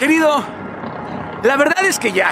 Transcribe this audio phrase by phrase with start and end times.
[0.00, 0.42] Querido,
[1.42, 2.30] la verdad es que ya.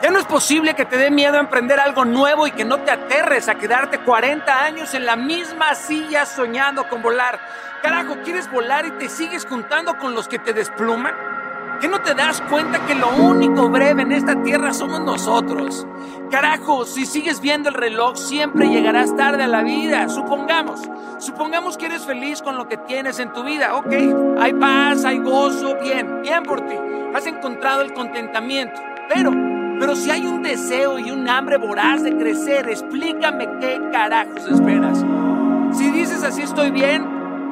[0.00, 2.78] Ya no es posible que te dé miedo a emprender algo nuevo y que no
[2.82, 7.40] te aterres a quedarte 40 años en la misma silla soñando con volar.
[7.82, 11.29] Carajo, ¿quieres volar y te sigues juntando con los que te despluman?
[11.80, 15.86] ¿Qué no te das cuenta que lo único breve en esta tierra somos nosotros?
[16.30, 20.08] Carajo, si sigues viendo el reloj, siempre llegarás tarde a la vida.
[20.08, 20.82] Supongamos,
[21.18, 23.74] supongamos que eres feliz con lo que tienes en tu vida.
[23.76, 23.92] Ok,
[24.38, 26.74] hay paz, hay gozo, bien, bien por ti.
[27.14, 28.80] Has encontrado el contentamiento.
[29.08, 29.32] Pero
[29.80, 35.02] pero si hay un deseo y un hambre voraz de crecer, explícame qué carajos esperas.
[35.72, 37.02] Si dices así estoy bien,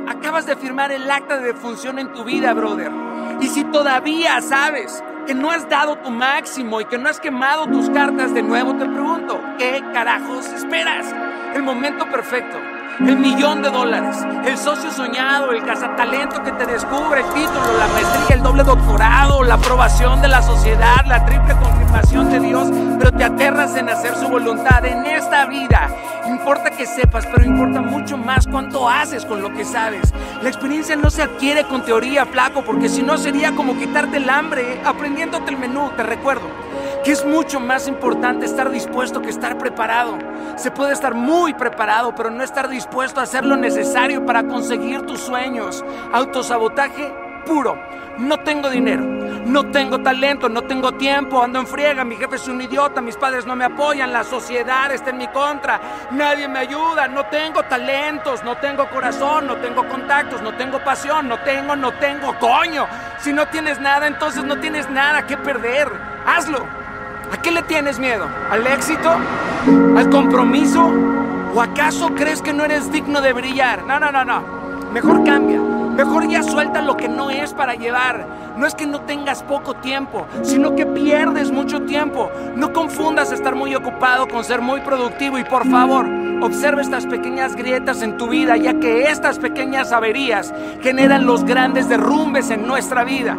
[0.07, 2.93] acabas de firmar el acta de defunción en tu vida, brother.
[3.41, 7.67] Y si todavía sabes que no has dado tu máximo y que no has quemado
[7.67, 11.07] tus cartas de nuevo, te pregunto, ¿qué carajos esperas?
[11.55, 12.59] El momento perfecto
[13.01, 17.87] el millón de dólares, el socio soñado, el cazatalento que te descubre, el título, la
[17.89, 23.13] maestría, el doble doctorado, la aprobación de la sociedad, la triple confirmación de Dios, pero
[23.13, 25.89] te aterras en hacer su voluntad en esta vida.
[26.27, 30.13] Importa que sepas, pero importa mucho más cuánto haces con lo que sabes.
[30.43, 34.29] La experiencia no se adquiere con teoría, flaco, porque si no sería como quitarte el
[34.29, 36.68] hambre aprendiéndote el menú, te recuerdo
[37.05, 40.19] que es mucho más importante estar dispuesto que estar preparado.
[40.57, 45.03] Se puede estar muy preparado, pero no estar dispuesto a hacer lo necesario para conseguir
[45.03, 45.85] tus sueños.
[46.13, 47.13] Autosabotaje
[47.49, 47.79] puro.
[48.19, 49.05] No tengo dinero,
[49.47, 53.17] no tengo talento, no tengo tiempo, ando en friega, mi jefe es un idiota, mis
[53.17, 57.63] padres no me apoyan, la sociedad está en mi contra, nadie me ayuda, no tengo
[57.63, 62.89] talentos, no tengo corazón, no tengo contactos, no tengo pasión, no tengo, no tengo, coño.
[63.21, 65.89] Si no tienes nada, entonces no tienes nada que perder.
[66.27, 66.78] Hazlo.
[67.33, 68.27] ¿A qué le tienes miedo?
[68.51, 69.11] ¿Al éxito?
[69.97, 70.91] ¿Al compromiso?
[71.55, 73.85] ¿O acaso crees que no eres digno de brillar?
[73.85, 74.43] No, no, no, no.
[74.93, 75.61] Mejor cambia.
[75.61, 78.27] Mejor ya suelta lo que no es para llevar.
[78.57, 82.31] No es que no tengas poco tiempo, sino que pierdes mucho tiempo.
[82.57, 86.07] No confundas estar muy ocupado con ser muy productivo y por favor,
[86.41, 91.89] observa estas pequeñas grietas en tu vida, ya que estas pequeñas averías generan los grandes
[91.89, 93.37] derrumbes en nuestra vida.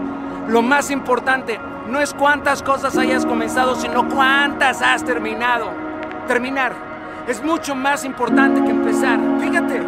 [0.49, 5.69] Lo más importante, no es cuántas cosas hayas comenzado, sino cuántas has terminado.
[6.27, 6.73] Terminar
[7.27, 9.19] es mucho más importante que empezar.
[9.39, 9.83] Fíjate,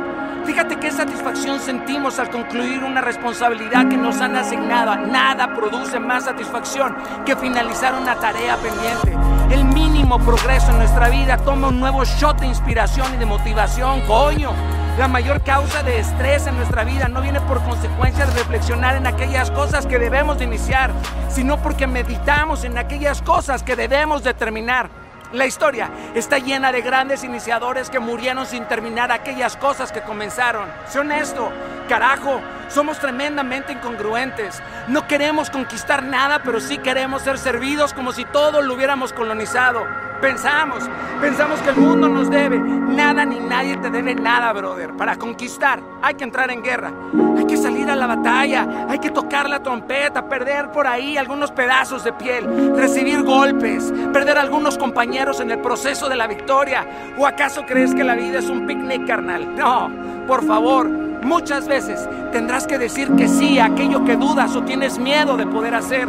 [0.45, 4.95] fíjate qué satisfacción sentimos al concluir una responsabilidad que nos han asignado.
[5.07, 6.95] Nada produce más satisfacción
[7.25, 9.17] que finalizar una tarea pendiente.
[9.49, 14.01] El mínimo progreso en nuestra vida toma un nuevo shot de inspiración y de motivación,
[14.01, 14.51] coño.
[14.97, 19.07] La mayor causa de estrés en nuestra vida no viene por consecuencia de reflexionar en
[19.07, 20.91] aquellas cosas que debemos de iniciar,
[21.29, 24.89] sino porque meditamos en aquellas cosas que debemos de terminar.
[25.31, 30.67] La historia está llena de grandes iniciadores que murieron sin terminar aquellas cosas que comenzaron.
[30.89, 31.49] Sé honesto,
[31.87, 34.61] carajo, somos tremendamente incongruentes.
[34.89, 40.10] No queremos conquistar nada, pero sí queremos ser servidos como si todo lo hubiéramos colonizado.
[40.21, 40.87] Pensamos,
[41.19, 42.59] pensamos que el mundo nos debe.
[42.59, 44.95] Nada ni nadie te debe nada, brother.
[44.95, 46.91] Para conquistar hay que entrar en guerra.
[47.37, 48.85] Hay que salir a la batalla.
[48.87, 54.37] Hay que tocar la trompeta, perder por ahí algunos pedazos de piel, recibir golpes, perder
[54.37, 56.85] algunos compañeros en el proceso de la victoria.
[57.17, 59.55] ¿O acaso crees que la vida es un picnic, carnal?
[59.55, 59.89] No,
[60.27, 64.99] por favor, muchas veces tendrás que decir que sí a aquello que dudas o tienes
[64.99, 66.07] miedo de poder hacer.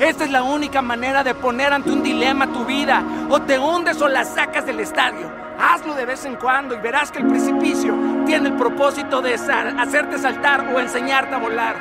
[0.00, 3.02] Esta es la única manera de poner ante un dilema tu vida.
[3.30, 5.30] O te hundes o la sacas del estadio.
[5.58, 7.94] Hazlo de vez en cuando y verás que el precipicio
[8.26, 11.76] tiene el propósito de hacerte saltar o enseñarte a volar.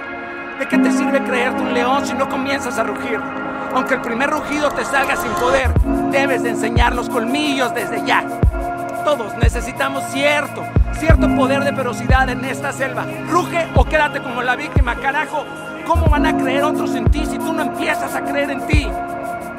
[0.60, 3.20] ¿De qué te sirve creerte un león si no comienzas a rugir?
[3.74, 5.74] Aunque el primer rugido te salga sin poder,
[6.12, 8.24] debes de enseñar los colmillos desde ya.
[9.04, 13.06] Todos necesitamos cierto, cierto poder de velocidad en esta selva.
[13.30, 15.44] Ruge o quédate como la víctima, carajo.
[15.86, 18.88] ¿Cómo van a creer otros en ti si tú no empiezas a creer en ti?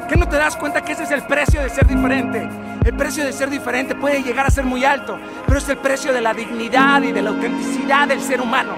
[0.09, 2.49] ¿Qué no te das cuenta que ese es el precio de ser diferente?
[2.83, 6.11] El precio de ser diferente puede llegar a ser muy alto, pero es el precio
[6.11, 8.73] de la dignidad y de la autenticidad del ser humano.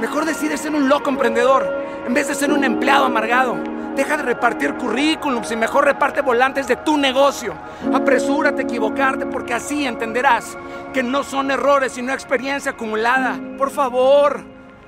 [0.00, 1.66] Mejor decide ser un loco emprendedor
[2.06, 3.73] en vez de ser un empleado amargado.
[3.96, 7.54] Deja de repartir currículums y mejor reparte volantes de tu negocio.
[7.92, 10.56] Apresúrate a equivocarte porque así entenderás
[10.92, 13.38] que no son errores sino experiencia acumulada.
[13.56, 14.44] Por favor,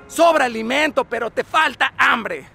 [0.09, 2.49] sobra alimento, pero te falta hambre.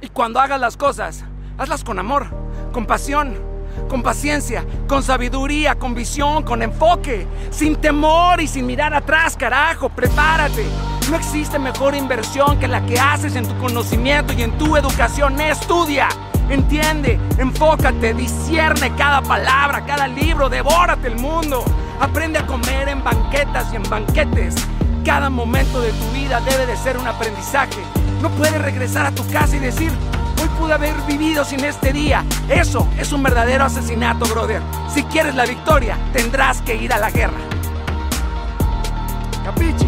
[0.00, 1.24] Y cuando hagas las cosas,
[1.56, 2.26] hazlas con amor,
[2.72, 3.38] con pasión,
[3.88, 9.88] con paciencia, con sabiduría, con visión, con enfoque, sin temor y sin mirar atrás, carajo,
[9.88, 10.66] prepárate.
[11.10, 15.40] No existe mejor inversión que la que haces en tu conocimiento y en tu educación.
[15.40, 16.08] Estudia,
[16.48, 21.64] entiende, enfócate, discierne cada palabra, cada libro, devórate el mundo.
[22.00, 24.54] Aprende a comer en banquetas y en banquetes.
[25.04, 27.82] Cada momento de tu vida debe de ser un aprendizaje.
[28.22, 29.92] No puedes regresar a tu casa y decir,
[30.42, 32.24] Hoy pude haber vivido sin este día.
[32.48, 34.60] Eso es un verdadero asesinato, brother.
[34.92, 37.38] Si quieres la victoria, tendrás que ir a la guerra.
[39.44, 39.86] Capichi.